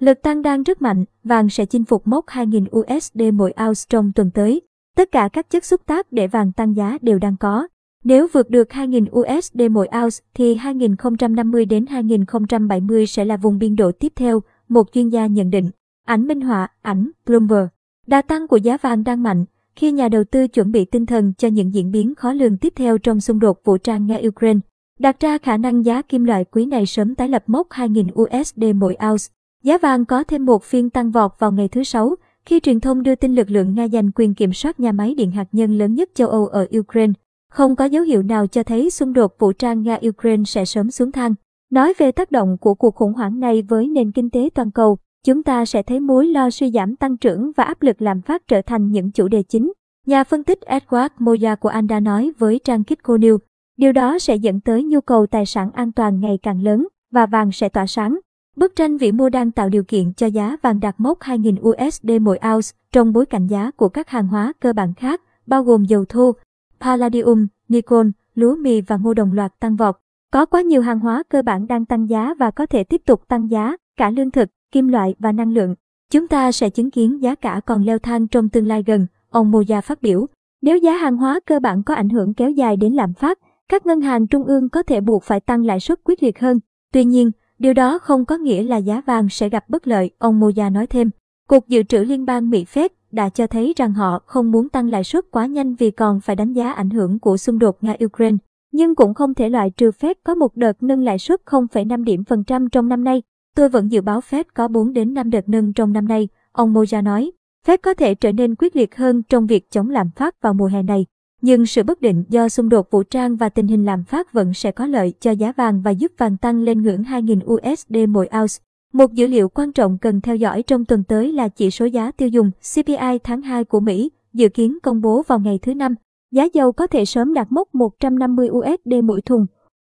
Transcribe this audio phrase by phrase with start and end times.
[0.00, 4.12] Lực tăng đang rất mạnh, vàng sẽ chinh phục mốc 2.000 USD mỗi ounce trong
[4.12, 4.60] tuần tới.
[4.96, 7.68] Tất cả các chất xúc tác để vàng tăng giá đều đang có.
[8.04, 13.76] Nếu vượt được 2.000 USD mỗi ounce thì 2050 đến 2070 sẽ là vùng biên
[13.76, 15.70] độ tiếp theo, một chuyên gia nhận định.
[16.06, 17.66] Ảnh minh họa, ảnh, Bloomberg.
[18.06, 19.44] Đà tăng của giá vàng đang mạnh,
[19.76, 22.72] khi nhà đầu tư chuẩn bị tinh thần cho những diễn biến khó lường tiếp
[22.76, 24.60] theo trong xung đột vũ trang Nga-Ukraine,
[24.98, 28.64] đặt ra khả năng giá kim loại quý này sớm tái lập mốc 2.000 USD
[28.74, 29.39] mỗi ounce.
[29.62, 33.02] Giá vàng có thêm một phiên tăng vọt vào ngày thứ Sáu, khi truyền thông
[33.02, 35.94] đưa tin lực lượng Nga giành quyền kiểm soát nhà máy điện hạt nhân lớn
[35.94, 37.12] nhất châu Âu ở Ukraine.
[37.50, 41.12] Không có dấu hiệu nào cho thấy xung đột vũ trang Nga-Ukraine sẽ sớm xuống
[41.12, 41.34] thang.
[41.70, 44.98] Nói về tác động của cuộc khủng hoảng này với nền kinh tế toàn cầu,
[45.26, 48.48] chúng ta sẽ thấy mối lo suy giảm tăng trưởng và áp lực làm phát
[48.48, 49.72] trở thành những chủ đề chính.
[50.06, 53.38] Nhà phân tích Edward Moya của Anda nói với trang Kitco News,
[53.76, 57.26] điều đó sẽ dẫn tới nhu cầu tài sản an toàn ngày càng lớn và
[57.26, 58.18] vàng sẽ tỏa sáng.
[58.60, 62.10] Bức tranh vĩ mô đang tạo điều kiện cho giá vàng đạt mốc 2.000 USD
[62.20, 65.84] mỗi ounce trong bối cảnh giá của các hàng hóa cơ bản khác, bao gồm
[65.84, 66.32] dầu thô,
[66.80, 69.96] palladium, nickel, lúa mì và ngô đồng loạt tăng vọt.
[70.32, 73.28] Có quá nhiều hàng hóa cơ bản đang tăng giá và có thể tiếp tục
[73.28, 75.74] tăng giá, cả lương thực, kim loại và năng lượng.
[76.10, 79.50] Chúng ta sẽ chứng kiến giá cả còn leo thang trong tương lai gần, ông
[79.50, 80.26] Moya phát biểu.
[80.62, 83.86] Nếu giá hàng hóa cơ bản có ảnh hưởng kéo dài đến lạm phát, các
[83.86, 86.60] ngân hàng trung ương có thể buộc phải tăng lãi suất quyết liệt hơn.
[86.92, 87.30] Tuy nhiên,
[87.60, 90.86] điều đó không có nghĩa là giá vàng sẽ gặp bất lợi, ông Moya nói
[90.86, 91.10] thêm.
[91.48, 94.90] Cục Dự trữ Liên bang Mỹ phép đã cho thấy rằng họ không muốn tăng
[94.90, 98.36] lãi suất quá nhanh vì còn phải đánh giá ảnh hưởng của xung đột Nga-Ukraine.
[98.72, 102.24] Nhưng cũng không thể loại trừ Fed có một đợt nâng lãi suất 0,5 điểm
[102.24, 103.22] phần trăm trong năm nay.
[103.56, 106.74] Tôi vẫn dự báo Fed có 4 đến 5 đợt nâng trong năm nay, ông
[106.74, 107.30] Moja nói.
[107.66, 110.66] Fed có thể trở nên quyết liệt hơn trong việc chống lạm phát vào mùa
[110.66, 111.06] hè này.
[111.42, 114.54] Nhưng sự bất định do xung đột vũ trang và tình hình lạm phát vẫn
[114.54, 118.28] sẽ có lợi cho giá vàng và giúp vàng tăng lên ngưỡng 2.000 USD mỗi
[118.40, 118.54] ounce.
[118.92, 122.10] Một dữ liệu quan trọng cần theo dõi trong tuần tới là chỉ số giá
[122.10, 125.94] tiêu dùng CPI tháng 2 của Mỹ, dự kiến công bố vào ngày thứ Năm.
[126.32, 129.46] Giá dầu có thể sớm đạt mốc 150 USD mỗi thùng.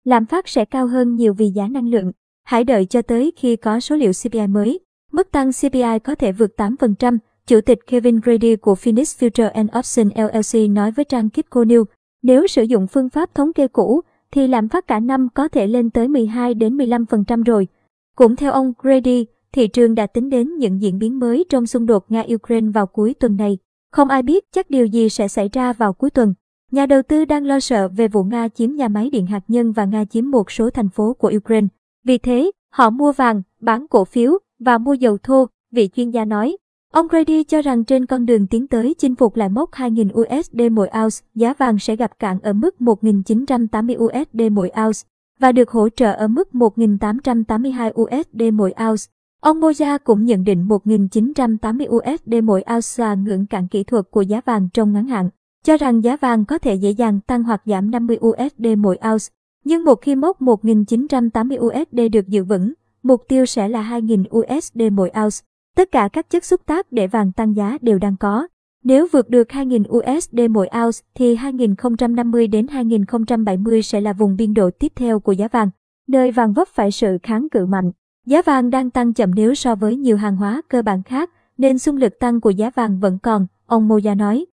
[0.04, 2.12] Lạm phát sẽ cao hơn nhiều vì giá năng lượng.
[2.44, 4.80] Hãy đợi cho tới khi có số liệu CPI mới.
[5.12, 9.70] Mức tăng CPI có thể vượt 8%, Chủ tịch Kevin Grady của Phoenix Future and
[9.78, 11.86] Option LLC nói với trang Kitco News,
[12.24, 15.68] nếu sử dụng phương pháp thống kê cũ, thì lạm phát cả năm có thể
[15.68, 17.68] lên tới 12 đến 15% rồi.
[18.16, 21.86] Cũng theo ông Grady, thị trường đã tính đến những diễn biến mới trong xung
[21.86, 23.58] đột Nga-Ukraine vào cuối tuần này.
[23.92, 26.34] Không ai biết chắc điều gì sẽ xảy ra vào cuối tuần.
[26.72, 29.72] Nhà đầu tư đang lo sợ về vụ Nga chiếm nhà máy điện hạt nhân
[29.72, 31.68] và Nga chiếm một số thành phố của Ukraine.
[32.04, 36.26] Vì thế, họ mua vàng, bán cổ phiếu và mua dầu thô, vị chuyên gia
[36.26, 36.58] nói.
[36.94, 40.62] Ông Grady cho rằng trên con đường tiến tới chinh phục lại mốc 2.000 USD
[40.72, 45.00] mỗi ounce, giá vàng sẽ gặp cạn ở mức 1.980 USD mỗi ounce
[45.40, 49.04] và được hỗ trợ ở mức 1.882 USD mỗi ounce.
[49.40, 54.22] Ông Moja cũng nhận định 1.980 USD mỗi ounce là ngưỡng cạn kỹ thuật của
[54.22, 55.30] giá vàng trong ngắn hạn,
[55.64, 59.26] cho rằng giá vàng có thể dễ dàng tăng hoặc giảm 50 USD mỗi ounce.
[59.64, 62.74] Nhưng một khi mốc 1.980 USD được giữ vững,
[63.04, 65.47] mục tiêu sẽ là 2.000 USD mỗi ounce.
[65.78, 68.48] Tất cả các chất xúc tác để vàng tăng giá đều đang có.
[68.84, 74.54] Nếu vượt được 2.000 USD mỗi ounce thì 2050 đến 2070 sẽ là vùng biên
[74.54, 75.70] độ tiếp theo của giá vàng,
[76.08, 77.92] nơi vàng vấp phải sự kháng cự mạnh.
[78.26, 81.80] Giá vàng đang tăng chậm nếu so với nhiều hàng hóa cơ bản khác, nên
[81.80, 84.46] xung lực tăng của giá vàng vẫn còn, ông Moya nói.